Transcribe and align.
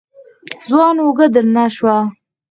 ځوان 0.69 0.95
اوږه 1.03 1.27
درنه 1.33 1.65
شوه. 1.75 1.97